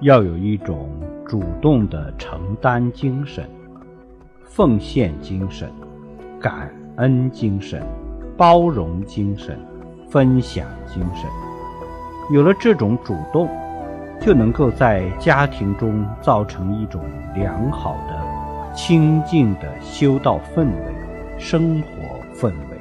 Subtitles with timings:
[0.00, 0.88] 要有一种
[1.26, 3.44] 主动的承担精神、
[4.44, 5.70] 奉献精神、
[6.40, 7.82] 感恩精神、
[8.34, 9.58] 包容精神、
[10.08, 11.28] 分享精神，
[12.32, 13.46] 有了这种主动，
[14.22, 17.02] 就能够在家庭中造成一种
[17.34, 20.94] 良好的、清净的修道氛围、
[21.38, 21.88] 生活
[22.34, 22.79] 氛围。